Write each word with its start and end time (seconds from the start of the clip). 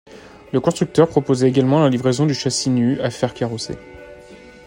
Le 0.51 0.59
constructeur 0.59 1.07
proposait 1.07 1.47
également 1.47 1.83
la 1.83 1.89
livraison 1.91 2.25
du 2.25 2.33
châssis 2.33 2.71
nu 2.71 2.99
à 3.01 3.11
fairre 3.11 3.35
carrosser. 3.35 3.77